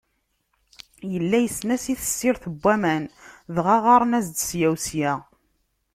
[1.11, 3.03] Yella yessnen-as i tessirt n waman,
[3.55, 5.13] dɣa ɣɣaren-as-d ssya u ssya.